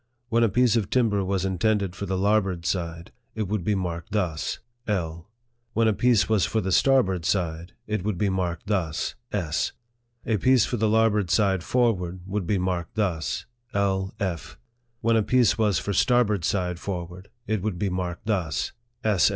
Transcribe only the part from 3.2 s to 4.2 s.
it would be marked